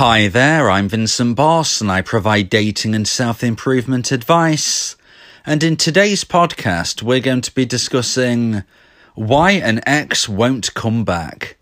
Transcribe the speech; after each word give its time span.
Hi 0.00 0.28
there, 0.28 0.70
I'm 0.70 0.88
Vincent 0.88 1.36
Boss 1.36 1.82
and 1.82 1.92
I 1.92 2.00
provide 2.00 2.48
dating 2.48 2.94
and 2.94 3.06
self 3.06 3.44
improvement 3.44 4.12
advice. 4.12 4.96
And 5.44 5.62
in 5.62 5.76
today's 5.76 6.24
podcast, 6.24 7.02
we're 7.02 7.20
going 7.20 7.42
to 7.42 7.54
be 7.54 7.66
discussing 7.66 8.64
why 9.14 9.50
an 9.50 9.82
ex 9.86 10.26
won't 10.26 10.72
come 10.72 11.04
back. 11.04 11.58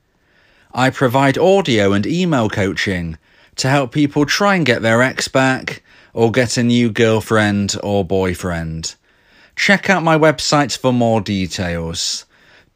I 0.72 0.90
provide 0.90 1.36
audio 1.36 1.92
and 1.92 2.06
email 2.06 2.48
coaching 2.48 3.18
to 3.56 3.68
help 3.68 3.90
people 3.90 4.24
try 4.24 4.54
and 4.54 4.64
get 4.64 4.82
their 4.82 5.02
ex 5.02 5.26
back 5.26 5.82
or 6.14 6.30
get 6.30 6.56
a 6.56 6.62
new 6.62 6.92
girlfriend 6.92 7.74
or 7.82 8.04
boyfriend. 8.04 8.94
Check 9.56 9.90
out 9.90 10.04
my 10.04 10.16
website 10.16 10.78
for 10.78 10.92
more 10.92 11.20
details 11.20 12.24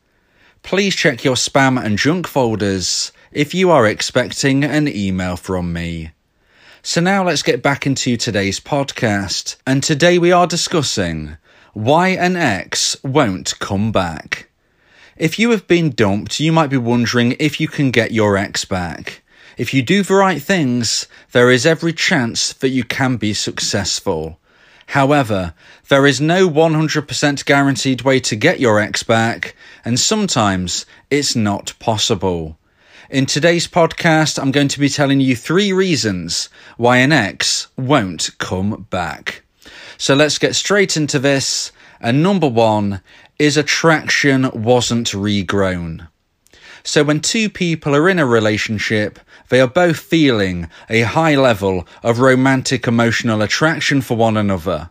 Please 0.68 0.98
check 0.98 1.24
your 1.24 1.36
spam 1.36 1.82
and 1.82 1.98
junk 1.98 2.28
folders 2.28 3.14
if 3.32 3.54
you 3.54 3.72
are 3.72 3.88
expecting 3.88 4.66
an 4.66 4.86
email 4.90 5.38
from 5.38 5.72
me. 5.72 6.12
So 6.82 7.00
now 7.00 7.24
let's 7.24 7.42
get 7.42 7.64
back 7.64 7.88
into 7.88 8.18
today's 8.18 8.60
podcast. 8.60 9.56
And 9.66 9.82
today 9.82 10.20
we 10.20 10.34
are 10.34 10.46
discussing 10.46 11.38
why 11.72 12.10
an 12.10 12.36
ex 12.36 13.02
won't 13.02 13.58
come 13.60 13.94
back. 13.94 14.50
If 15.16 15.40
you 15.40 15.52
have 15.52 15.70
been 15.70 15.92
dumped, 15.92 16.42
you 16.42 16.52
might 16.52 16.70
be 16.70 16.76
wondering 16.76 17.38
if 17.40 17.62
you 17.62 17.70
can 17.70 17.90
get 17.90 18.12
your 18.12 18.36
ex 18.36 18.66
back. 18.66 19.24
If 19.56 19.74
you 19.74 19.82
do 19.82 20.04
the 20.04 20.16
right 20.16 20.42
things, 20.42 21.08
there 21.32 21.50
is 21.50 21.66
every 21.66 21.94
chance 21.94 22.52
that 22.52 22.72
you 22.72 22.84
can 22.84 23.16
be 23.16 23.34
successful. 23.34 24.38
However, 24.88 25.54
there 25.90 26.08
is 26.08 26.22
no 26.22 26.50
100% 26.50 27.46
guaranteed 27.46 28.02
way 28.02 28.20
to 28.22 28.36
get 28.36 28.60
your 28.60 28.80
ex 28.80 29.04
back, 29.04 29.56
and 29.84 30.00
sometimes 30.00 30.86
it's 31.10 31.36
not 31.36 31.74
possible. 31.80 32.58
In 33.10 33.26
today's 33.26 33.68
podcast, 33.68 34.38
I'm 34.42 34.52
going 34.52 34.70
to 34.70 34.80
be 34.80 34.90
telling 34.90 35.20
you 35.20 35.36
three 35.36 35.72
reasons 35.72 36.50
why 36.78 36.98
an 36.98 37.12
ex 37.12 37.68
won't 37.78 38.38
come 38.38 38.88
back. 38.90 39.44
So 39.98 40.16
let's 40.16 40.38
get 40.38 40.56
straight 40.56 40.96
into 40.96 41.20
this. 41.20 41.72
And 42.00 42.22
number 42.22 42.48
one 42.48 43.02
is 43.40 43.58
attraction 43.58 44.50
wasn't 44.54 45.08
regrown. 45.08 46.08
So 46.88 47.04
when 47.04 47.20
two 47.20 47.50
people 47.50 47.94
are 47.98 48.08
in 48.08 48.18
a 48.18 48.26
relationship, 48.26 49.20
they 49.50 49.60
are 49.60 49.68
both 49.68 50.00
feeling 50.00 50.70
a 50.90 51.02
high 51.02 51.36
level 51.36 51.86
of 52.02 52.20
romantic 52.20 52.88
emotional 52.88 53.42
attraction 53.42 54.00
for 54.00 54.16
one 54.16 54.38
another. 54.38 54.90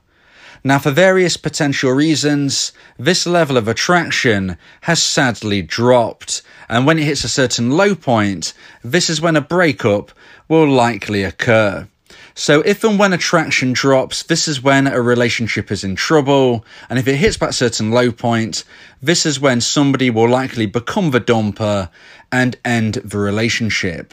Now, 0.63 0.79
for 0.79 0.91
various 0.91 1.39
potential 1.39 1.93
reasons, 1.93 2.73
this 2.99 3.27
level 3.27 3.57
of 3.57 3.67
attraction 3.67 4.59
has 4.83 5.03
sadly 5.03 5.63
dropped, 5.63 6.43
and 6.69 6.87
when 6.87 6.99
it 6.99 7.05
hits 7.05 7.25
a 7.25 7.31
certain 7.31 7.71
low 7.71 7.95
point, 7.95 8.53
this 8.85 9.09
is 9.09 9.23
when 9.23 9.35
a 9.35 9.41
breakup 9.41 10.13
will 10.49 10.69
likely 10.69 11.25
occur. 11.25 11.89
So, 12.39 12.61
if 12.67 12.85
and 12.85 12.99
when 12.99 13.15
attraction 13.15 13.73
drops, 13.73 14.23
this 14.23 14.47
is 14.47 14.63
when 14.63 14.87
a 14.87 15.01
relationship 15.01 15.73
is 15.73 15.83
in 15.83 15.97
trouble. 15.97 16.67
And 16.91 16.99
if 16.99 17.09
it 17.09 17.17
hits 17.17 17.39
that 17.39 17.55
certain 17.55 17.91
low 17.91 18.13
point, 18.13 18.63
this 19.01 19.25
is 19.25 19.41
when 19.41 19.63
somebody 19.63 20.11
will 20.11 20.29
likely 20.29 20.67
become 20.67 21.13
the 21.13 21.21
dumper 21.21 21.89
and 22.31 22.55
end 22.63 22.97
the 22.97 23.17
relationship. 23.17 24.13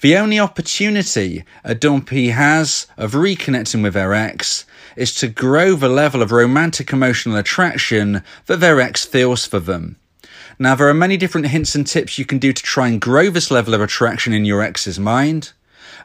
The 0.00 0.16
only 0.16 0.38
opportunity 0.38 1.44
a 1.64 1.74
dumpee 1.74 2.30
has 2.30 2.86
of 2.96 3.14
reconnecting 3.14 3.82
with 3.82 3.94
their 3.94 4.14
ex 4.14 4.64
is 4.94 5.12
to 5.16 5.26
grow 5.26 5.74
the 5.74 5.88
level 5.88 6.22
of 6.22 6.30
romantic 6.30 6.92
emotional 6.92 7.36
attraction 7.36 8.22
that 8.46 8.60
their 8.60 8.80
ex 8.80 9.04
feels 9.04 9.44
for 9.44 9.58
them. 9.58 9.96
Now, 10.60 10.76
there 10.76 10.88
are 10.88 10.94
many 10.94 11.16
different 11.16 11.48
hints 11.48 11.74
and 11.74 11.84
tips 11.84 12.16
you 12.16 12.24
can 12.24 12.38
do 12.38 12.52
to 12.52 12.62
try 12.62 12.86
and 12.86 13.00
grow 13.00 13.28
this 13.28 13.50
level 13.50 13.74
of 13.74 13.80
attraction 13.80 14.32
in 14.32 14.44
your 14.44 14.62
ex's 14.62 15.00
mind 15.00 15.52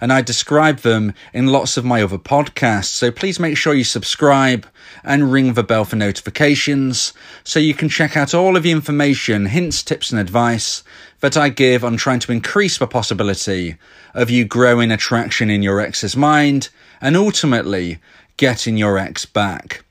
and 0.02 0.12
I 0.12 0.22
describe 0.22 0.80
them 0.80 1.14
in 1.34 1.48
lots 1.48 1.78
of 1.78 1.86
my 1.86 2.02
other 2.02 2.18
podcasts. 2.18 2.86
So 2.86 3.12
please 3.12 3.40
make 3.40 3.58
sure 3.58 3.74
you 3.74 3.84
subscribe 3.84 4.68
and 5.04 5.32
ring 5.32 5.54
the 5.54 5.64
bell 5.64 5.86
for 5.86 5.96
notifications 5.96 7.14
so 7.44 7.60
you 7.60 7.74
can 7.74 7.90
check 7.90 8.18
out 8.18 8.34
all 8.34 8.58
of 8.58 8.64
the 8.64 8.72
information, 8.72 9.46
hints, 9.46 9.84
tips, 9.84 10.12
and 10.12 10.20
advice 10.20 10.84
that 11.22 11.38
I 11.38 11.50
give 11.50 11.84
on 11.84 11.98
trying 11.98 12.20
to 12.20 12.32
increase 12.32 12.78
the 12.78 12.88
possibility 12.88 13.78
of 14.14 14.30
you 14.30 14.46
growing 14.46 14.92
attraction 14.92 15.50
in 15.50 15.64
your 15.64 15.80
ex's 15.80 16.18
mind 16.18 16.70
and 17.00 17.16
ultimately 17.16 18.00
getting 18.38 18.78
your 18.78 18.98
ex 18.98 19.26
back. 19.26 19.85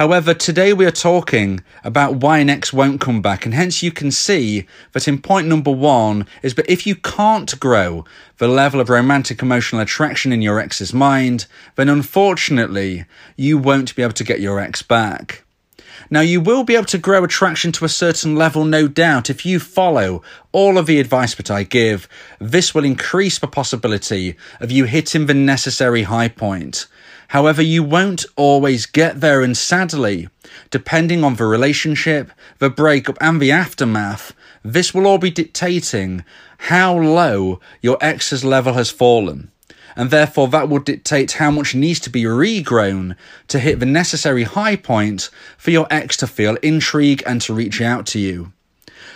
However, 0.00 0.32
today 0.32 0.72
we 0.72 0.86
are 0.86 0.90
talking 0.90 1.62
about 1.84 2.14
why 2.14 2.40
ex 2.40 2.72
won't 2.72 3.02
come 3.02 3.20
back, 3.20 3.44
and 3.44 3.52
hence 3.52 3.82
you 3.82 3.92
can 3.92 4.10
see 4.10 4.66
that 4.92 5.06
in 5.06 5.20
point 5.20 5.46
number 5.46 5.70
one 5.70 6.26
is 6.42 6.54
that 6.54 6.70
if 6.70 6.86
you 6.86 6.96
can't 6.96 7.60
grow 7.60 8.06
the 8.38 8.48
level 8.48 8.80
of 8.80 8.88
romantic 8.88 9.42
emotional 9.42 9.82
attraction 9.82 10.32
in 10.32 10.40
your 10.40 10.58
ex's 10.58 10.94
mind, 10.94 11.44
then 11.76 11.90
unfortunately 11.90 13.04
you 13.36 13.58
won't 13.58 13.94
be 13.94 14.02
able 14.02 14.14
to 14.14 14.24
get 14.24 14.40
your 14.40 14.58
ex 14.58 14.80
back. 14.80 15.44
Now, 16.08 16.22
you 16.22 16.40
will 16.40 16.64
be 16.64 16.76
able 16.76 16.86
to 16.86 16.98
grow 16.98 17.22
attraction 17.22 17.70
to 17.72 17.84
a 17.84 17.88
certain 17.90 18.34
level, 18.34 18.64
no 18.64 18.88
doubt, 18.88 19.28
if 19.28 19.44
you 19.44 19.60
follow 19.60 20.22
all 20.50 20.78
of 20.78 20.86
the 20.86 20.98
advice 20.98 21.34
that 21.34 21.50
I 21.50 21.62
give. 21.62 22.08
This 22.40 22.74
will 22.74 22.86
increase 22.86 23.38
the 23.38 23.46
possibility 23.46 24.36
of 24.60 24.72
you 24.72 24.86
hitting 24.86 25.26
the 25.26 25.34
necessary 25.34 26.04
high 26.04 26.28
point. 26.28 26.86
However, 27.30 27.62
you 27.62 27.84
won't 27.84 28.24
always 28.34 28.86
get 28.86 29.20
there, 29.20 29.40
and 29.40 29.56
sadly, 29.56 30.28
depending 30.70 31.22
on 31.22 31.36
the 31.36 31.46
relationship, 31.46 32.32
the 32.58 32.68
breakup, 32.68 33.16
and 33.20 33.40
the 33.40 33.52
aftermath, 33.52 34.34
this 34.64 34.92
will 34.92 35.06
all 35.06 35.18
be 35.18 35.30
dictating 35.30 36.24
how 36.58 36.98
low 36.98 37.60
your 37.80 37.98
ex's 38.00 38.44
level 38.44 38.72
has 38.72 38.90
fallen. 38.90 39.52
And 39.94 40.10
therefore, 40.10 40.48
that 40.48 40.68
will 40.68 40.80
dictate 40.80 41.32
how 41.32 41.52
much 41.52 41.72
needs 41.72 42.00
to 42.00 42.10
be 42.10 42.24
regrown 42.24 43.14
to 43.46 43.60
hit 43.60 43.78
the 43.78 43.86
necessary 43.86 44.42
high 44.42 44.74
point 44.74 45.30
for 45.56 45.70
your 45.70 45.86
ex 45.88 46.16
to 46.16 46.26
feel 46.26 46.56
intrigue 46.64 47.22
and 47.26 47.40
to 47.42 47.54
reach 47.54 47.80
out 47.80 48.06
to 48.06 48.18
you. 48.18 48.52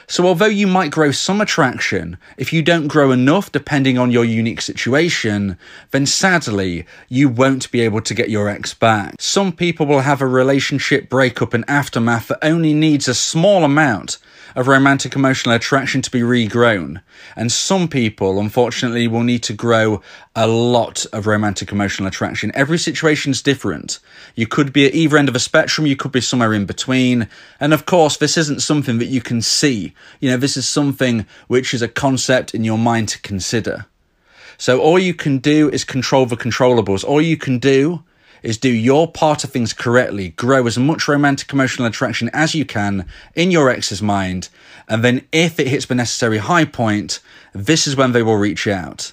So, 0.07 0.27
although 0.27 0.47
you 0.47 0.67
might 0.67 0.91
grow 0.91 1.11
some 1.11 1.41
attraction, 1.41 2.19
if 2.37 2.53
you 2.53 2.63
don't 2.63 2.89
grow 2.89 3.11
enough 3.11 3.51
depending 3.51 3.99
on 3.99 4.11
your 4.11 4.25
unique 4.25 4.61
situation, 4.61 5.57
then 5.93 6.07
sadly, 6.07 6.87
you 7.09 7.29
won't 7.29 7.71
be 7.71 7.81
able 7.81 8.01
to 8.03 8.15
get 8.15 8.31
your 8.31 8.49
ex 8.49 8.75
back. 8.75 9.15
Some 9.19 9.53
people 9.53 9.87
will 9.87 10.01
have 10.01 10.21
a 10.21 10.27
relationship 10.27 11.09
breakup 11.09 11.55
and 11.55 11.65
aftermath 11.69 12.29
that 12.29 12.45
only 12.45 12.75
needs 12.75 13.09
a 13.09 13.15
small 13.15 13.65
amount 13.65 14.19
of 14.55 14.69
romantic 14.69 15.17
emotional 15.17 15.55
attraction 15.55 16.01
to 16.03 16.11
be 16.11 16.21
regrown. 16.21 17.01
And 17.37 17.51
some 17.51 17.89
people, 17.89 18.39
unfortunately, 18.39 19.09
will 19.09 19.23
need 19.23 19.43
to 19.45 19.53
grow 19.53 20.01
a 20.37 20.47
lot 20.47 21.07
of 21.13 21.27
romantic 21.27 21.73
emotional 21.73 22.09
attraction. 22.09 22.53
Every 22.55 22.79
situation 22.79 23.33
is 23.33 23.43
different. 23.43 23.99
You 24.35 24.47
could 24.47 24.73
be 24.73 24.87
at 24.87 24.95
either 24.95 25.17
end 25.17 25.29
of 25.29 25.37
a 25.37 25.41
spectrum, 25.41 25.87
you 25.87 25.97
could 25.97 26.13
be 26.13 26.21
somewhere 26.21 26.53
in 26.53 26.67
between. 26.67 27.29
And 27.61 27.73
of 27.73 27.87
course, 27.87 28.17
this 28.17 28.37
isn't 28.37 28.63
something 28.63 28.99
that 28.99 29.07
you 29.07 29.21
can 29.21 29.43
see. 29.43 29.94
You 30.21 30.31
know, 30.31 30.37
this 30.37 30.57
is 30.57 30.69
something 30.69 31.27
which 31.49 31.75
is 31.75 31.83
a 31.83 31.89
concept 31.89 32.55
in 32.55 32.65
your 32.65 32.79
mind 32.79 33.09
to 33.11 33.21
consider. 33.21 33.87
So 34.57 34.81
all 34.81 34.99
you 34.99 35.15
can 35.15 35.39
do 35.39 35.69
is 35.71 35.85
control 35.85 36.27
the 36.27 36.37
controllables. 36.37 37.05
All 37.05 37.21
you 37.21 37.37
can 37.37 37.59
do 37.59 38.05
is 38.43 38.59
do 38.59 38.69
your 38.69 39.11
part 39.11 39.43
of 39.43 39.51
things 39.51 39.73
correctly, 39.73 40.29
grow 40.31 40.67
as 40.67 40.79
much 40.79 41.09
romantic 41.09 41.53
emotional 41.53 41.89
attraction 41.89 42.31
as 42.33 42.55
you 42.55 42.65
can 42.65 43.07
in 43.35 43.51
your 43.51 43.71
ex's 43.71 44.03
mind, 44.03 44.51
and 44.87 45.03
then 45.03 45.27
if 45.33 45.59
it 45.59 45.67
hits 45.67 45.87
the 45.87 45.95
necessary 45.95 46.39
high 46.39 46.67
point, 46.67 47.21
this 47.55 47.87
is 47.87 47.97
when 47.97 48.13
they 48.13 48.23
will 48.23 48.37
reach 48.37 48.67
out. 48.67 49.13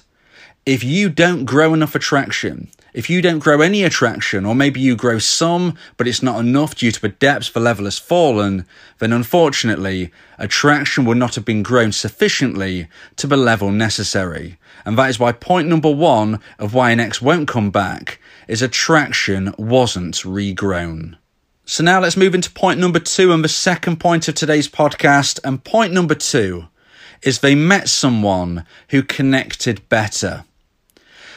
If 0.64 0.84
you 0.84 1.08
don't 1.08 1.44
grow 1.44 1.74
enough 1.74 1.96
attraction, 1.96 2.68
if 2.94 3.10
you 3.10 3.20
don't 3.20 3.40
grow 3.40 3.62
any 3.62 3.82
attraction, 3.82 4.46
or 4.46 4.54
maybe 4.54 4.78
you 4.78 4.94
grow 4.94 5.18
some, 5.18 5.76
but 5.96 6.06
it's 6.06 6.22
not 6.22 6.38
enough 6.38 6.76
due 6.76 6.92
to 6.92 7.00
the 7.00 7.08
depths 7.08 7.50
the 7.50 7.58
level 7.58 7.86
has 7.86 7.98
fallen, 7.98 8.64
then 8.98 9.12
unfortunately, 9.12 10.12
attraction 10.38 11.04
will 11.04 11.16
not 11.16 11.34
have 11.34 11.44
been 11.44 11.64
grown 11.64 11.90
sufficiently 11.90 12.86
to 13.16 13.26
the 13.26 13.36
level 13.36 13.72
necessary. 13.72 14.56
And 14.84 14.96
that 14.98 15.10
is 15.10 15.18
why 15.18 15.32
point 15.32 15.66
number 15.66 15.90
one 15.90 16.38
of 16.60 16.74
why 16.74 16.92
an 16.92 17.00
ex 17.00 17.20
won't 17.20 17.48
come 17.48 17.72
back 17.72 18.20
is 18.46 18.62
attraction 18.62 19.52
wasn't 19.58 20.14
regrown. 20.16 21.16
So 21.64 21.82
now 21.82 21.98
let's 21.98 22.16
move 22.16 22.36
into 22.36 22.52
point 22.52 22.78
number 22.78 23.00
two 23.00 23.32
and 23.32 23.42
the 23.42 23.48
second 23.48 23.98
point 23.98 24.28
of 24.28 24.36
today's 24.36 24.68
podcast. 24.68 25.40
And 25.42 25.64
point 25.64 25.92
number 25.92 26.14
two 26.14 26.68
is 27.22 27.38
they 27.40 27.56
met 27.56 27.88
someone 27.88 28.64
who 28.90 29.02
connected 29.02 29.88
better. 29.88 30.44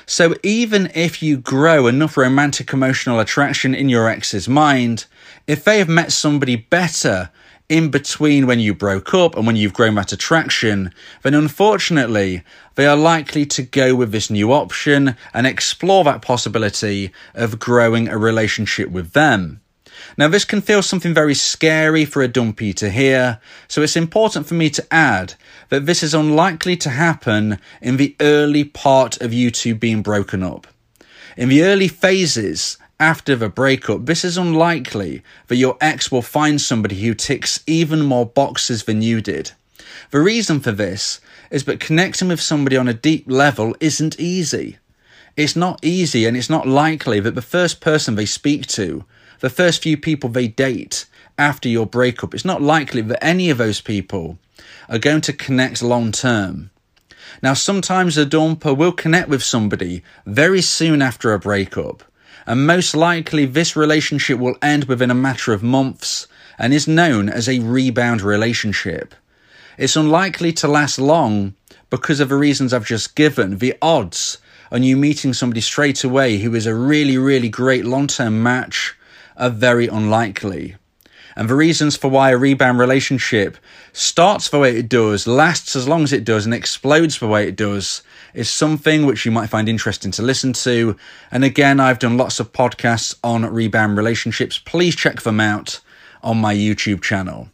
So 0.06 0.36
even 0.44 0.92
if 0.94 1.24
you 1.24 1.38
grow 1.38 1.88
enough 1.88 2.18
romantic 2.18 2.72
emotional 2.72 3.20
attraction 3.20 3.74
in 3.74 3.90
your 3.90 4.08
ex's 4.08 4.48
mind, 4.48 5.06
if 5.48 5.64
they 5.64 5.80
have 5.80 5.90
met 5.90 6.12
somebody 6.12 6.56
better 6.56 7.32
in 7.68 7.90
between 7.90 8.46
when 8.46 8.60
you 8.60 8.76
broke 8.76 9.14
up 9.14 9.36
and 9.36 9.48
when 9.48 9.56
you've 9.56 9.74
grown 9.74 9.96
that 9.96 10.12
attraction, 10.12 10.94
then 11.24 11.34
unfortunately, 11.34 12.44
they 12.76 12.86
are 12.86 12.96
likely 12.96 13.46
to 13.48 13.64
go 13.64 13.96
with 13.96 14.12
this 14.12 14.30
new 14.30 14.52
option 14.52 15.16
and 15.34 15.48
explore 15.48 16.04
that 16.04 16.22
possibility 16.22 17.12
of 17.34 17.58
growing 17.58 18.08
a 18.08 18.18
relationship 18.18 18.90
with 18.92 19.14
them. 19.14 19.62
Now, 20.18 20.28
this 20.28 20.46
can 20.46 20.62
feel 20.62 20.82
something 20.82 21.14
very 21.14 21.34
scary 21.34 22.06
for 22.06 22.22
a 22.22 22.28
dumpee 22.28 22.74
to 22.74 22.90
hear, 22.90 23.40
so 23.68 23.82
it's 23.82 23.96
important 23.96 24.48
for 24.48 24.54
me 24.54 24.70
to 24.72 24.94
add 24.94 25.36
that 25.70 25.86
this 25.86 26.04
is 26.04 26.14
unlikely 26.14 26.78
to 26.78 26.90
happen 26.90 27.60
in 27.82 27.98
the 27.98 28.16
early 28.20 28.64
part 28.64 29.22
of 29.22 29.34
you 29.34 29.52
two 29.52 29.76
being 29.76 30.02
broken 30.02 30.44
up. 30.44 30.68
In 31.38 31.50
the 31.50 31.64
early 31.64 31.88
phases 31.88 32.78
after 33.00 33.36
the 33.36 33.50
breakup, 33.50 34.06
this 34.06 34.24
is 34.24 34.38
unlikely 34.38 35.22
that 35.48 35.58
your 35.58 35.78
ex 35.82 36.12
will 36.12 36.22
find 36.22 36.62
somebody 36.62 37.02
who 37.02 37.14
ticks 37.14 37.62
even 37.68 38.02
more 38.02 38.26
boxes 38.26 38.84
than 38.84 39.02
you 39.02 39.22
did. 39.22 39.52
The 40.12 40.22
reason 40.22 40.62
for 40.62 40.72
this 40.72 41.20
is 41.52 41.66
that 41.66 41.80
connecting 41.80 42.30
with 42.30 42.42
somebody 42.42 42.78
on 42.78 42.88
a 42.88 42.94
deep 42.94 43.26
level 43.28 43.76
isn't 43.80 44.20
easy. 44.20 44.78
It's 45.36 45.56
not 45.56 45.84
easy 45.84 46.26
and 46.26 46.38
it's 46.38 46.50
not 46.50 46.68
likely 46.68 47.20
that 47.20 47.36
the 47.36 47.42
first 47.42 47.82
person 47.82 48.16
they 48.16 48.26
speak 48.26 48.66
to 48.68 49.04
the 49.40 49.50
first 49.50 49.84
few 49.84 49.98
people 49.98 50.30
they 50.30 50.48
date 50.48 51.06
after 51.38 51.68
your 51.68 51.86
breakup, 51.86 52.34
it's 52.34 52.46
not 52.46 52.62
likely 52.62 53.02
that 53.02 53.24
any 53.24 53.50
of 53.50 53.58
those 53.58 53.82
people 53.82 54.38
are 54.90 55.00
going 55.00 55.22
to 55.22 55.34
connect 55.34 55.82
long 55.82 56.12
term. 56.12 56.70
Now, 57.42 57.54
sometimes 57.54 58.18
a 58.18 58.26
dumper 58.26 58.76
will 58.76 58.92
connect 58.92 59.30
with 59.30 59.44
somebody 59.44 60.04
very 60.26 60.62
soon 60.62 61.02
after 61.02 61.34
a 61.34 61.40
breakup, 61.40 62.04
and 62.46 62.66
most 62.66 62.96
likely 62.96 63.46
this 63.46 63.76
relationship 63.76 64.40
will 64.40 64.56
end 64.62 64.86
within 64.86 65.12
a 65.12 65.16
matter 65.16 65.52
of 65.52 65.64
months 65.64 66.28
and 66.58 66.74
is 66.74 66.88
known 66.88 67.28
as 67.28 67.50
a 67.50 67.60
rebound 67.60 68.22
relationship. 68.22 69.14
It's 69.78 69.98
unlikely 69.98 70.54
to 70.54 70.68
last 70.68 70.98
long 70.98 71.56
because 71.90 72.20
of 72.20 72.30
the 72.30 72.36
reasons 72.36 72.74
I've 72.74 72.86
just 72.86 73.16
given. 73.16 73.58
The 73.58 73.76
odds 73.82 74.38
on 74.72 74.84
you 74.84 74.96
meeting 74.96 75.34
somebody 75.34 75.62
straight 75.62 76.04
away 76.04 76.38
who 76.38 76.56
is 76.56 76.66
a 76.66 76.76
really, 76.76 77.18
really 77.18 77.50
great 77.50 77.86
long 77.86 78.08
term 78.08 78.42
match 78.42 78.96
are 79.38 79.50
very 79.50 79.88
unlikely. 79.88 80.76
And 81.36 81.50
the 81.50 81.56
reasons 81.56 81.98
for 81.98 82.08
why 82.08 82.32
a 82.32 82.38
rebound 82.38 82.80
relationship 82.80 83.58
starts 83.92 84.50
the 84.50 84.60
way 84.60 84.78
it 84.78 84.88
does, 84.88 85.28
lasts 85.28 85.76
as 85.76 85.88
long 85.88 86.04
as 86.04 86.14
it 86.14 86.24
does, 86.24 86.46
and 86.46 86.54
explodes 86.54 87.20
the 87.20 87.28
way 87.28 87.48
it 87.48 87.58
does 87.58 88.04
is 88.34 88.50
something 88.50 89.06
which 89.06 89.26
you 89.26 89.32
might 89.32 89.50
find 89.50 89.68
interesting 89.68 90.12
to 90.12 90.22
listen 90.22 90.54
to. 90.54 90.96
And 91.32 91.44
again, 91.44 91.82
I've 91.82 92.00
done 92.00 92.16
lots 92.18 92.40
of 92.40 92.54
podcasts 92.54 93.16
on 93.22 93.46
rebound 93.46 93.98
relationships. 93.98 94.58
Please 94.58 94.96
check 94.96 95.24
them 95.24 95.42
out 95.42 95.82
on 96.24 96.38
my 96.38 96.56
YouTube 96.56 97.02
channel. 97.02 97.50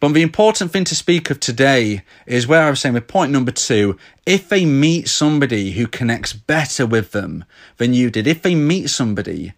But 0.00 0.14
the 0.14 0.22
important 0.22 0.72
thing 0.72 0.84
to 0.84 0.96
speak 0.96 1.30
of 1.30 1.38
today 1.38 2.02
is 2.26 2.48
where 2.48 2.62
I 2.62 2.70
was 2.70 2.80
saying 2.80 2.94
with 2.94 3.06
point 3.06 3.30
number 3.30 3.52
two 3.52 3.96
if 4.26 4.48
they 4.48 4.64
meet 4.64 5.06
somebody 5.06 5.72
who 5.72 5.86
connects 5.86 6.32
better 6.32 6.86
with 6.86 7.12
them 7.12 7.44
than 7.76 7.94
you 7.94 8.10
did, 8.10 8.26
if 8.26 8.42
they 8.42 8.56
meet 8.56 8.90
somebody 8.90 9.52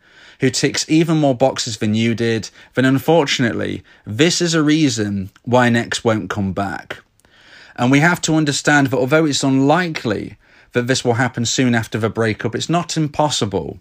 who 0.45 0.51
ticks 0.51 0.85
even 0.91 1.17
more 1.17 1.35
boxes 1.35 1.79
than 1.79 1.95
you 1.95 2.15
did, 2.15 2.51
then 2.75 2.85
unfortunately, 2.85 3.83
this 4.05 4.43
is 4.43 4.53
a 4.53 4.63
reason 4.63 5.31
why 5.43 5.67
an 5.67 5.75
ex 5.75 6.05
won't 6.05 6.29
come 6.29 6.53
back. 6.53 6.99
And 7.77 7.91
we 7.91 8.01
have 8.01 8.21
to 8.21 8.35
understand 8.35 8.89
that 8.89 8.99
although 8.99 9.25
it's 9.25 9.43
unlikely 9.43 10.37
that 10.73 10.87
this 10.87 11.03
will 11.03 11.15
happen 11.15 11.47
soon 11.47 11.75
after 11.75 11.97
the 11.97 12.11
breakup, 12.11 12.55
it's 12.55 12.69
not 12.69 12.95
impossible. 12.95 13.79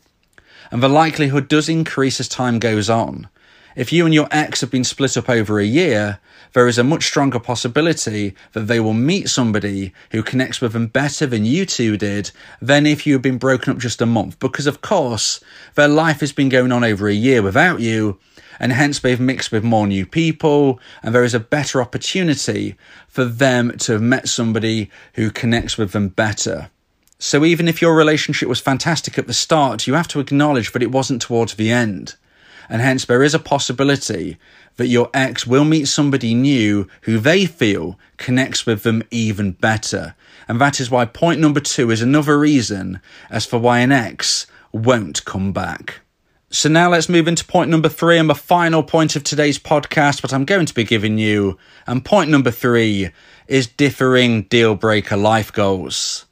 And 0.72 0.82
the 0.82 0.88
likelihood 0.88 1.50
does 1.50 1.68
increase 1.68 2.22
as 2.22 2.30
time 2.30 2.60
goes 2.60 2.90
on. 2.90 3.28
If 3.76 3.92
you 3.92 4.06
and 4.06 4.14
your 4.14 4.28
ex 4.30 4.62
have 4.62 4.70
been 4.70 4.84
split 4.84 5.18
up 5.18 5.30
over 5.30 5.60
a 5.60 5.66
year, 5.66 6.20
there 6.54 6.68
is 6.68 6.78
a 6.78 6.84
much 6.84 7.06
stronger 7.06 7.40
possibility 7.40 8.36
that 8.52 8.68
they 8.68 8.80
will 8.80 8.94
meet 8.94 9.30
somebody 9.30 9.94
who 10.12 10.22
connects 10.22 10.62
with 10.62 10.74
them 10.74 10.88
better 10.88 11.26
than 11.26 11.44
you 11.44 11.66
two 11.66 11.98
did 11.98 12.30
than 12.62 12.86
if 12.86 13.08
you 13.08 13.14
had 13.14 13.24
been 13.24 13.40
broken 13.40 13.74
up 13.74 13.80
just 13.80 14.02
a 14.02 14.06
month. 14.06 14.38
Because, 14.40 14.68
of 14.68 14.82
course, 14.82 15.44
their 15.74 15.88
life 15.88 16.20
has 16.20 16.32
been 16.32 16.50
going 16.50 16.72
on 16.72 16.84
over 16.84 17.08
a 17.08 17.14
year 17.14 17.42
without 17.42 17.80
you, 17.80 18.20
and 18.60 18.72
hence 18.72 19.00
they've 19.00 19.20
mixed 19.20 19.52
with 19.52 19.64
more 19.64 19.88
new 19.88 20.06
people, 20.06 20.80
and 21.02 21.16
there 21.16 21.24
is 21.24 21.34
a 21.34 21.40
better 21.40 21.82
opportunity 21.82 22.76
for 23.08 23.26
them 23.26 23.76
to 23.80 23.94
have 23.94 24.02
met 24.02 24.28
somebody 24.28 24.92
who 25.16 25.32
connects 25.32 25.80
with 25.80 25.94
them 25.94 26.10
better. 26.10 26.70
So, 27.18 27.44
even 27.44 27.68
if 27.68 27.82
your 27.82 27.96
relationship 27.96 28.48
was 28.48 28.60
fantastic 28.60 29.18
at 29.18 29.26
the 29.26 29.34
start, 29.34 29.88
you 29.88 29.96
have 29.96 30.10
to 30.10 30.20
acknowledge 30.20 30.72
that 30.74 30.84
it 30.84 30.92
wasn't 30.92 31.22
towards 31.22 31.56
the 31.56 31.72
end 31.72 32.16
and 32.70 32.82
hence 32.82 33.06
there 33.06 33.24
is 33.24 33.34
a 33.34 33.40
possibility 33.40 34.38
that 34.78 34.88
your 34.88 35.10
ex 35.14 35.46
will 35.46 35.66
meet 35.66 35.88
somebody 35.88 36.34
new 36.34 36.88
who 37.02 37.20
they 37.20 37.46
feel 37.46 38.00
connects 38.18 38.66
with 38.66 38.84
them 38.84 39.04
even 39.12 39.52
better. 39.52 40.16
And 40.48 40.60
that 40.60 40.80
is 40.80 40.90
why 40.90 41.06
point 41.06 41.40
number 41.40 41.60
two 41.60 41.92
is 41.92 42.02
another 42.02 42.38
reason 42.38 43.02
as 43.30 43.46
for 43.46 43.60
why 43.60 43.80
an 43.80 43.92
ex 43.92 44.48
won't 44.72 45.24
come 45.26 45.54
back. 45.54 46.02
So 46.50 46.70
now 46.70 46.92
let's 46.92 47.10
move 47.10 47.28
into 47.28 47.46
point 47.46 47.72
number 47.72 47.90
three 47.90 48.20
and 48.20 48.30
the 48.30 48.36
final 48.36 48.84
point 48.84 49.16
of 49.16 49.24
today's 49.24 49.58
podcast, 49.58 50.22
what 50.22 50.34
I'm 50.34 50.46
going 50.46 50.68
to 50.68 50.74
be 50.74 50.84
giving 50.84 51.18
you. 51.18 51.58
And 51.88 52.06
point 52.06 52.30
number 52.30 52.52
three 52.52 53.10
is 53.48 53.66
differing 53.66 54.44
deal 54.44 54.76
breaker 54.76 55.18
life 55.18 55.52
goals. 55.52 56.26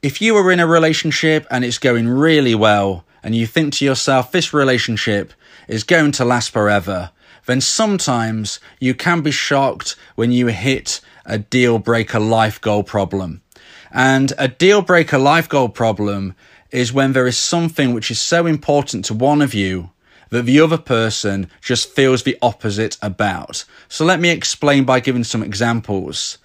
If 0.00 0.22
you 0.22 0.36
are 0.36 0.50
in 0.50 0.60
a 0.60 0.66
relationship 0.66 1.46
and 1.50 1.64
it's 1.64 1.78
going 1.78 2.08
really 2.08 2.54
well, 2.54 3.04
and 3.22 3.34
you 3.34 3.46
think 3.46 3.74
to 3.74 3.84
yourself, 3.84 4.32
this 4.32 4.54
relationship 4.54 5.34
is 5.68 5.84
going 5.84 6.12
to 6.12 6.24
last 6.24 6.50
forever, 6.50 7.10
then 7.46 7.60
sometimes 7.60 8.58
you 8.80 8.94
can 8.94 9.20
be 9.20 9.30
shocked 9.30 9.96
when 10.16 10.32
you 10.32 10.48
hit 10.48 11.00
a 11.24 11.38
deal 11.38 11.78
breaker 11.78 12.18
life 12.18 12.60
goal 12.60 12.82
problem. 12.82 13.42
And 13.90 14.32
a 14.38 14.48
deal 14.48 14.82
breaker 14.82 15.18
life 15.18 15.48
goal 15.48 15.68
problem 15.68 16.34
is 16.70 16.92
when 16.92 17.12
there 17.12 17.26
is 17.26 17.38
something 17.38 17.94
which 17.94 18.10
is 18.10 18.20
so 18.20 18.46
important 18.46 19.04
to 19.06 19.14
one 19.14 19.40
of 19.40 19.54
you 19.54 19.90
that 20.30 20.42
the 20.42 20.60
other 20.60 20.76
person 20.76 21.50
just 21.62 21.90
feels 21.90 22.22
the 22.22 22.36
opposite 22.42 22.98
about. 23.00 23.64
So 23.88 24.04
let 24.04 24.20
me 24.20 24.28
explain 24.30 24.84
by 24.84 25.00
giving 25.00 25.24
some 25.24 25.42
examples. 25.42 26.38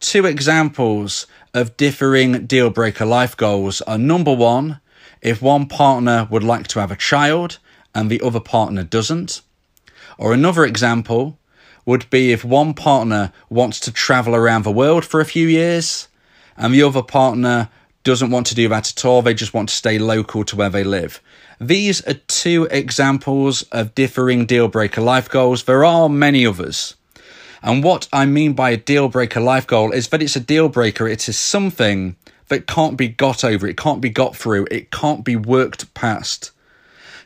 Two 0.00 0.26
examples 0.26 1.26
of 1.54 1.76
differing 1.76 2.46
deal 2.46 2.70
breaker 2.70 3.04
life 3.04 3.36
goals 3.36 3.80
are 3.82 3.98
number 3.98 4.34
one, 4.34 4.80
if 5.22 5.40
one 5.40 5.66
partner 5.66 6.26
would 6.30 6.44
like 6.44 6.66
to 6.68 6.80
have 6.80 6.90
a 6.90 6.96
child 6.96 7.58
and 7.94 8.10
the 8.10 8.20
other 8.20 8.40
partner 8.40 8.84
doesn't. 8.84 9.40
Or 10.16 10.32
another 10.32 10.64
example 10.64 11.38
would 11.84 12.08
be 12.10 12.32
if 12.32 12.44
one 12.44 12.74
partner 12.74 13.32
wants 13.48 13.80
to 13.80 13.92
travel 13.92 14.34
around 14.34 14.64
the 14.64 14.70
world 14.70 15.04
for 15.04 15.20
a 15.20 15.24
few 15.24 15.48
years 15.48 16.08
and 16.56 16.74
the 16.74 16.82
other 16.82 17.02
partner 17.02 17.70
doesn't 18.04 18.30
want 18.30 18.46
to 18.48 18.54
do 18.54 18.68
that 18.68 18.90
at 18.90 19.04
all, 19.04 19.22
they 19.22 19.34
just 19.34 19.54
want 19.54 19.68
to 19.68 19.74
stay 19.74 19.98
local 19.98 20.44
to 20.44 20.56
where 20.56 20.70
they 20.70 20.84
live. 20.84 21.20
These 21.60 22.06
are 22.06 22.14
two 22.14 22.68
examples 22.70 23.62
of 23.72 23.94
differing 23.94 24.46
deal 24.46 24.68
breaker 24.68 25.00
life 25.00 25.28
goals. 25.28 25.64
There 25.64 25.84
are 25.84 26.08
many 26.08 26.46
others. 26.46 26.94
And 27.62 27.82
what 27.82 28.08
I 28.12 28.26
mean 28.26 28.52
by 28.52 28.70
a 28.70 28.76
deal 28.76 29.08
breaker 29.08 29.40
life 29.40 29.66
goal 29.66 29.92
is 29.92 30.08
that 30.08 30.22
it's 30.22 30.36
a 30.36 30.40
deal 30.40 30.68
breaker. 30.68 31.08
It 31.08 31.28
is 31.28 31.38
something 31.38 32.16
that 32.48 32.66
can't 32.66 32.96
be 32.96 33.08
got 33.08 33.44
over, 33.44 33.66
it 33.66 33.76
can't 33.76 34.00
be 34.00 34.10
got 34.10 34.36
through, 34.36 34.66
it 34.70 34.90
can't 34.90 35.24
be 35.24 35.36
worked 35.36 35.92
past. 35.94 36.50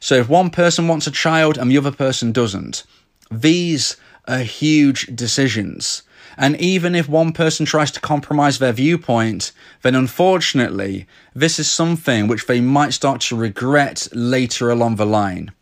So 0.03 0.17
if 0.17 0.29
one 0.29 0.51
person 0.51 0.89
wants 0.89 1.07
a 1.07 1.13
child 1.13 1.57
and 1.57 1.71
the 1.71 1.79
other 1.79 1.93
person 1.93 2.33
doesn't, 2.33 2.83
these 3.31 3.97
are 4.27 4.41
huge 4.41 5.07
decisions. 5.15 6.03
And 6.37 6.61
even 6.61 6.97
if 6.97 7.09
one 7.09 7.33
person 7.33 7.67
tries 7.67 7.93
to 7.93 8.01
compromise 8.01 8.59
their 8.59 8.73
viewpoint, 8.73 9.53
then 9.83 9.95
unfortunately, 9.95 11.07
this 11.37 11.61
is 11.61 11.71
something 11.71 12.27
which 12.27 12.47
they 12.47 12.61
might 12.61 12.95
start 12.95 13.21
to 13.21 13.37
regret 13.37 14.09
later 14.11 14.71
along 14.71 14.97
the 14.97 15.07
line. 15.07 15.53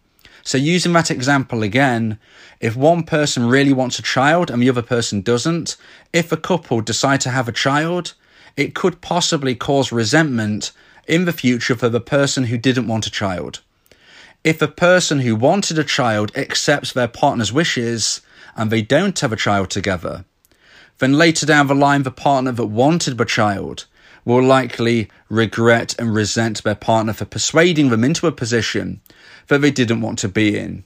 So, 0.42 0.56
using 0.56 0.94
that 0.94 1.10
example 1.10 1.62
again, 1.62 2.18
if 2.60 2.74
one 2.74 3.02
person 3.02 3.46
really 3.46 3.74
wants 3.74 3.98
a 3.98 4.02
child 4.02 4.50
and 4.50 4.62
the 4.62 4.70
other 4.70 4.80
person 4.80 5.20
doesn't, 5.20 5.76
if 6.14 6.32
a 6.32 6.38
couple 6.38 6.80
decide 6.80 7.20
to 7.20 7.30
have 7.30 7.46
a 7.46 7.52
child, 7.52 8.14
it 8.56 8.74
could 8.74 9.02
possibly 9.02 9.54
cause 9.54 9.92
resentment 9.92 10.72
in 11.06 11.26
the 11.26 11.34
future 11.34 11.76
for 11.76 11.90
the 11.90 12.00
person 12.00 12.44
who 12.44 12.56
didn't 12.56 12.88
want 12.88 13.06
a 13.06 13.10
child. 13.10 13.60
If 14.42 14.62
a 14.62 14.68
person 14.68 15.20
who 15.20 15.36
wanted 15.36 15.78
a 15.78 15.84
child 15.84 16.32
accepts 16.34 16.92
their 16.92 17.08
partner's 17.08 17.52
wishes 17.52 18.22
and 18.56 18.70
they 18.70 18.80
don't 18.80 19.18
have 19.20 19.32
a 19.32 19.36
child 19.36 19.68
together, 19.68 20.24
then 20.98 21.12
later 21.12 21.44
down 21.44 21.66
the 21.66 21.74
line, 21.74 22.04
the 22.04 22.10
partner 22.10 22.52
that 22.52 22.66
wanted 22.66 23.18
the 23.18 23.26
child 23.26 23.86
will 24.24 24.42
likely 24.42 25.10
regret 25.28 25.94
and 25.98 26.14
resent 26.14 26.62
their 26.62 26.74
partner 26.74 27.12
for 27.12 27.26
persuading 27.26 27.90
them 27.90 28.02
into 28.02 28.26
a 28.26 28.32
position 28.32 29.02
that 29.48 29.60
they 29.60 29.70
didn't 29.70 30.00
want 30.00 30.18
to 30.20 30.28
be 30.28 30.56
in. 30.58 30.84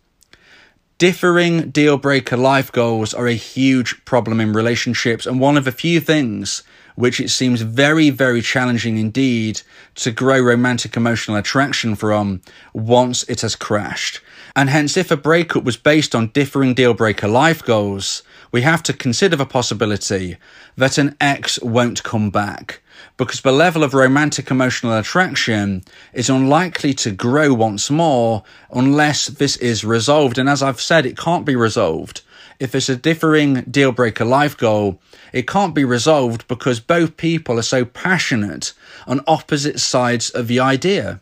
Differing 0.99 1.71
deal 1.71 1.97
breaker 1.97 2.37
life 2.37 2.73
goals 2.73 3.15
are 3.15 3.27
a 3.27 3.35
huge 3.35 4.05
problem 4.05 4.41
in 4.41 4.53
relationships 4.53 5.27
and 5.27 5.39
one 5.39 5.57
of 5.57 5.65
the 5.65 5.73
few 5.73 6.01
things 6.01 6.65
which 6.95 7.21
it 7.21 7.31
seems 7.31 7.63
very, 7.63 8.11
very 8.11 8.41
challenging 8.41 8.99
indeed 8.99 9.61
to 9.97 10.11
grow 10.11 10.41
romantic 10.41 10.97
emotional 10.97 11.37
attraction 11.37 11.95
from 11.95 12.41
once 12.73 13.23
it 13.25 13.41
has 13.41 13.57
crashed. 13.57 14.21
And 14.57 14.71
hence, 14.71 14.97
if 14.97 15.11
a 15.11 15.17
breakup 15.17 15.65
was 15.65 15.77
based 15.77 16.15
on 16.15 16.29
differing 16.29 16.75
deal 16.75 16.95
breaker 16.95 17.27
life 17.27 17.63
goals, 17.65 18.23
we 18.53 18.63
have 18.63 18.83
to 18.85 18.93
consider 18.93 19.35
the 19.35 19.47
possibility 19.47 20.37
that 20.77 20.99
an 20.99 21.17
ex 21.21 21.61
won't 21.61 22.05
come 22.05 22.31
back 22.31 22.81
because 23.17 23.41
the 23.41 23.53
level 23.53 23.83
of 23.83 23.95
romantic 23.95 24.51
emotional 24.51 24.97
attraction 24.97 25.83
is 26.13 26.31
unlikely 26.31 26.95
to 26.95 27.11
grow 27.11 27.53
once 27.53 27.91
more 27.91 28.43
unless 28.73 29.27
this 29.27 29.57
is 29.57 29.85
resolved. 29.85 30.39
And 30.39 30.49
as 30.49 30.63
I've 30.63 30.81
said, 30.81 31.07
it 31.07 31.19
can't 31.19 31.45
be 31.45 31.57
resolved. 31.57 32.23
If 32.61 32.75
it's 32.75 32.89
a 32.89 32.97
differing 32.97 33.63
deal 33.63 33.93
breaker 33.93 34.25
life 34.25 34.57
goal, 34.57 35.01
it 35.33 35.49
can't 35.49 35.75
be 35.75 35.85
resolved 35.85 36.47
because 36.47 36.79
both 36.81 37.17
people 37.17 37.59
are 37.59 37.63
so 37.63 37.85
passionate 37.85 38.73
on 39.07 39.25
opposite 39.27 39.81
sides 39.81 40.31
of 40.31 40.47
the 40.47 40.61
idea. 40.61 41.21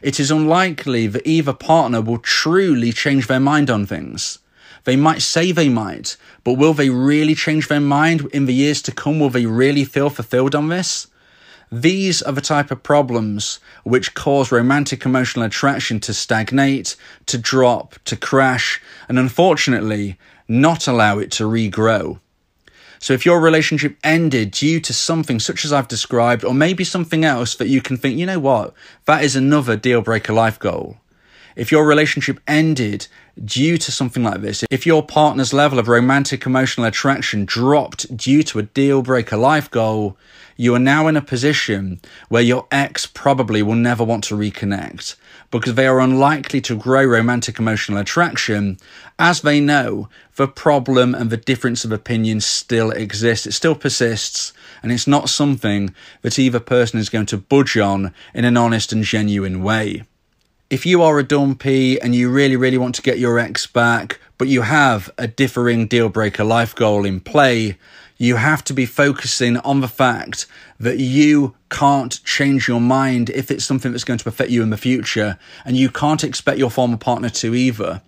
It 0.00 0.18
is 0.18 0.30
unlikely 0.30 1.06
that 1.08 1.26
either 1.26 1.52
partner 1.52 2.00
will 2.00 2.18
truly 2.18 2.92
change 2.92 3.26
their 3.26 3.40
mind 3.40 3.70
on 3.70 3.86
things. 3.86 4.38
They 4.84 4.96
might 4.96 5.22
say 5.22 5.50
they 5.50 5.68
might, 5.68 6.16
but 6.44 6.54
will 6.54 6.74
they 6.74 6.90
really 6.90 7.34
change 7.34 7.68
their 7.68 7.80
mind 7.80 8.28
in 8.32 8.46
the 8.46 8.54
years 8.54 8.82
to 8.82 8.92
come? 8.92 9.18
Will 9.18 9.30
they 9.30 9.46
really 9.46 9.84
feel 9.84 10.10
fulfilled 10.10 10.54
on 10.54 10.68
this? 10.68 11.06
These 11.70 12.22
are 12.22 12.32
the 12.32 12.40
type 12.40 12.70
of 12.70 12.82
problems 12.82 13.58
which 13.82 14.14
cause 14.14 14.52
romantic 14.52 15.04
emotional 15.04 15.44
attraction 15.44 16.00
to 16.00 16.14
stagnate, 16.14 16.96
to 17.26 17.38
drop, 17.38 17.96
to 18.04 18.16
crash, 18.16 18.80
and 19.08 19.18
unfortunately, 19.18 20.18
not 20.46 20.86
allow 20.86 21.18
it 21.18 21.30
to 21.32 21.44
regrow. 21.44 22.20
So 22.98 23.12
if 23.12 23.26
your 23.26 23.40
relationship 23.40 23.98
ended 24.02 24.52
due 24.52 24.80
to 24.80 24.94
something 24.94 25.38
such 25.38 25.64
as 25.64 25.72
I've 25.72 25.88
described, 25.88 26.44
or 26.44 26.54
maybe 26.54 26.84
something 26.84 27.24
else 27.24 27.54
that 27.56 27.68
you 27.68 27.82
can 27.82 27.96
think, 27.96 28.18
you 28.18 28.24
know 28.24 28.38
what, 28.38 28.72
that 29.04 29.22
is 29.22 29.36
another 29.36 29.76
deal 29.76 30.00
breaker 30.00 30.32
life 30.32 30.58
goal. 30.58 30.98
If 31.56 31.70
your 31.70 31.86
relationship 31.86 32.40
ended 32.48 33.06
due 33.42 33.78
to 33.78 33.92
something 33.92 34.22
like 34.22 34.40
this, 34.40 34.64
if 34.70 34.86
your 34.86 35.02
partner's 35.02 35.52
level 35.52 35.78
of 35.78 35.88
romantic 35.88 36.46
emotional 36.46 36.86
attraction 36.86 37.44
dropped 37.44 38.16
due 38.16 38.42
to 38.44 38.58
a 38.58 38.62
deal 38.62 39.02
breaker 39.02 39.36
life 39.36 39.70
goal, 39.70 40.16
you 40.56 40.74
are 40.74 40.80
now 40.80 41.08
in 41.08 41.16
a 41.16 41.22
position 41.22 42.00
where 42.28 42.42
your 42.42 42.66
ex 42.70 43.06
probably 43.06 43.62
will 43.62 43.74
never 43.74 44.04
want 44.04 44.22
to 44.24 44.36
reconnect 44.36 45.16
because 45.50 45.74
they 45.74 45.86
are 45.86 46.00
unlikely 46.00 46.60
to 46.60 46.76
grow 46.76 47.04
romantic 47.04 47.58
emotional 47.58 47.98
attraction. 47.98 48.78
As 49.18 49.40
they 49.40 49.60
know 49.60 50.08
the 50.36 50.48
problem 50.48 51.14
and 51.14 51.30
the 51.30 51.36
difference 51.36 51.84
of 51.84 51.92
opinion 51.92 52.40
still 52.40 52.90
exists. 52.90 53.46
It 53.46 53.52
still 53.52 53.74
persists 53.74 54.52
and 54.82 54.92
it's 54.92 55.06
not 55.06 55.28
something 55.28 55.94
that 56.22 56.38
either 56.38 56.60
person 56.60 56.98
is 56.98 57.08
going 57.08 57.26
to 57.26 57.38
budge 57.38 57.76
on 57.76 58.12
in 58.32 58.44
an 58.44 58.56
honest 58.56 58.92
and 58.92 59.02
genuine 59.02 59.62
way 59.62 60.02
if 60.70 60.86
you 60.86 61.02
are 61.02 61.18
a 61.18 61.24
dumpee 61.24 62.00
and 62.00 62.14
you 62.14 62.30
really, 62.30 62.56
really 62.56 62.78
want 62.78 62.94
to 62.96 63.02
get 63.02 63.18
your 63.18 63.38
ex 63.38 63.66
back, 63.66 64.18
but 64.38 64.48
you 64.48 64.62
have 64.62 65.10
a 65.18 65.26
differing 65.26 65.86
deal 65.86 66.08
breaker 66.08 66.44
life 66.44 66.74
goal 66.74 67.04
in 67.04 67.20
play, 67.20 67.76
you 68.16 68.36
have 68.36 68.64
to 68.64 68.72
be 68.72 68.86
focusing 68.86 69.56
on 69.58 69.80
the 69.80 69.88
fact 69.88 70.46
that 70.78 70.98
you 70.98 71.54
can't 71.68 72.22
change 72.24 72.68
your 72.68 72.80
mind 72.80 73.30
if 73.30 73.50
it's 73.50 73.64
something 73.64 73.92
that's 73.92 74.04
going 74.04 74.18
to 74.18 74.28
affect 74.28 74.50
you 74.50 74.62
in 74.62 74.70
the 74.70 74.76
future, 74.76 75.38
and 75.64 75.76
you 75.76 75.88
can't 75.90 76.24
expect 76.24 76.58
your 76.58 76.70
former 76.70 76.96
partner 76.96 77.28
to 77.28 77.54
either. 77.54 78.00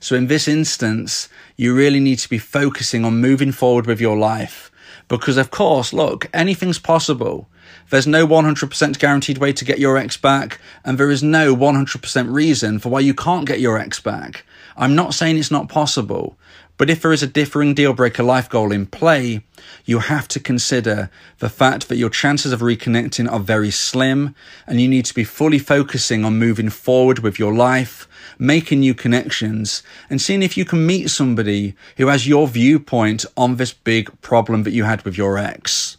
So, 0.00 0.14
in 0.16 0.26
this 0.26 0.46
instance, 0.46 1.28
you 1.56 1.74
really 1.74 2.00
need 2.00 2.18
to 2.18 2.28
be 2.28 2.38
focusing 2.38 3.04
on 3.04 3.20
moving 3.20 3.52
forward 3.52 3.86
with 3.86 4.00
your 4.00 4.16
life. 4.16 4.70
Because, 5.08 5.36
of 5.36 5.50
course, 5.50 5.92
look, 5.92 6.28
anything's 6.32 6.78
possible. 6.78 7.48
There's 7.90 8.06
no 8.06 8.26
100% 8.26 8.98
guaranteed 8.98 9.38
way 9.38 9.52
to 9.52 9.64
get 9.64 9.78
your 9.78 9.96
ex 9.96 10.16
back, 10.16 10.60
and 10.84 10.98
there 10.98 11.10
is 11.10 11.22
no 11.22 11.54
100% 11.54 12.32
reason 12.32 12.78
for 12.78 12.88
why 12.88 13.00
you 13.00 13.14
can't 13.14 13.46
get 13.46 13.60
your 13.60 13.78
ex 13.78 14.00
back. 14.00 14.44
I'm 14.76 14.94
not 14.94 15.14
saying 15.14 15.38
it's 15.38 15.50
not 15.50 15.68
possible, 15.68 16.36
but 16.76 16.90
if 16.90 17.00
there 17.00 17.12
is 17.12 17.22
a 17.22 17.28
differing 17.28 17.74
deal 17.74 17.92
breaker 17.92 18.24
life 18.24 18.48
goal 18.48 18.72
in 18.72 18.86
play, 18.86 19.42
you 19.84 20.00
have 20.00 20.26
to 20.28 20.40
consider 20.40 21.08
the 21.38 21.48
fact 21.48 21.88
that 21.88 21.96
your 21.96 22.10
chances 22.10 22.50
of 22.50 22.60
reconnecting 22.60 23.30
are 23.30 23.38
very 23.38 23.70
slim, 23.70 24.34
and 24.66 24.80
you 24.80 24.88
need 24.88 25.04
to 25.04 25.14
be 25.14 25.22
fully 25.24 25.60
focusing 25.60 26.24
on 26.24 26.38
moving 26.38 26.70
forward 26.70 27.20
with 27.20 27.38
your 27.38 27.54
life, 27.54 28.08
making 28.38 28.80
new 28.80 28.94
connections, 28.94 29.84
and 30.10 30.20
seeing 30.20 30.42
if 30.42 30.56
you 30.56 30.64
can 30.64 30.84
meet 30.84 31.10
somebody 31.10 31.76
who 31.96 32.08
has 32.08 32.26
your 32.26 32.48
viewpoint 32.48 33.24
on 33.36 33.56
this 33.56 33.72
big 33.72 34.10
problem 34.20 34.64
that 34.64 34.72
you 34.72 34.82
had 34.82 35.02
with 35.02 35.16
your 35.16 35.38
ex. 35.38 35.96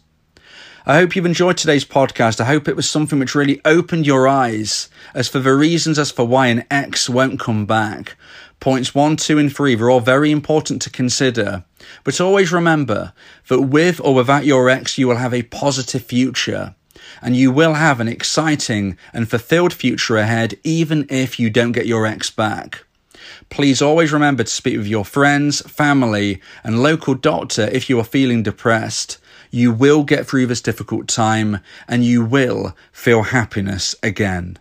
I 0.88 0.98
hope 0.98 1.16
you've 1.16 1.26
enjoyed 1.26 1.56
today's 1.56 1.84
podcast. 1.84 2.40
I 2.40 2.44
hope 2.44 2.68
it 2.68 2.76
was 2.76 2.88
something 2.88 3.18
which 3.18 3.34
really 3.34 3.60
opened 3.64 4.06
your 4.06 4.28
eyes 4.28 4.88
as 5.14 5.26
for 5.26 5.40
the 5.40 5.52
reasons 5.52 5.98
as 5.98 6.12
for 6.12 6.24
why 6.24 6.46
an 6.46 6.64
ex 6.70 7.08
won't 7.08 7.40
come 7.40 7.66
back. 7.66 8.14
Points 8.60 8.94
one, 8.94 9.16
two, 9.16 9.36
and 9.36 9.52
three 9.52 9.74
are 9.74 9.90
all 9.90 9.98
very 9.98 10.30
important 10.30 10.80
to 10.82 10.90
consider. 10.90 11.64
But 12.04 12.20
always 12.20 12.52
remember 12.52 13.12
that 13.48 13.62
with 13.62 14.00
or 14.00 14.14
without 14.14 14.44
your 14.44 14.70
ex, 14.70 14.96
you 14.96 15.08
will 15.08 15.16
have 15.16 15.34
a 15.34 15.42
positive 15.42 16.04
future. 16.04 16.76
And 17.20 17.34
you 17.34 17.50
will 17.50 17.74
have 17.74 17.98
an 17.98 18.06
exciting 18.06 18.96
and 19.12 19.28
fulfilled 19.28 19.72
future 19.72 20.18
ahead, 20.18 20.54
even 20.62 21.08
if 21.10 21.40
you 21.40 21.50
don't 21.50 21.72
get 21.72 21.86
your 21.86 22.06
ex 22.06 22.30
back. 22.30 22.84
Please 23.50 23.82
always 23.82 24.12
remember 24.12 24.44
to 24.44 24.50
speak 24.50 24.76
with 24.76 24.86
your 24.86 25.04
friends, 25.04 25.62
family, 25.62 26.40
and 26.62 26.80
local 26.80 27.14
doctor 27.14 27.62
if 27.72 27.90
you 27.90 27.98
are 27.98 28.04
feeling 28.04 28.44
depressed. 28.44 29.18
You 29.50 29.72
will 29.72 30.04
get 30.04 30.26
through 30.26 30.46
this 30.46 30.60
difficult 30.60 31.08
time 31.08 31.60
and 31.88 32.04
you 32.04 32.24
will 32.24 32.76
feel 32.92 33.22
happiness 33.24 33.94
again. 34.02 34.58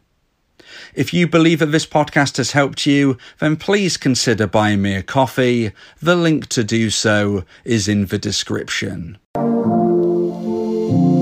If 0.93 1.13
you 1.13 1.27
believe 1.27 1.59
that 1.59 1.67
this 1.67 1.85
podcast 1.85 2.37
has 2.37 2.51
helped 2.51 2.85
you, 2.85 3.17
then 3.39 3.55
please 3.55 3.97
consider 3.97 4.47
buying 4.47 4.81
me 4.81 4.95
a 4.95 5.03
coffee. 5.03 5.71
The 6.01 6.15
link 6.15 6.47
to 6.47 6.63
do 6.63 6.89
so 6.89 7.43
is 7.63 7.87
in 7.87 8.07
the 8.07 8.17
description. 8.17 9.17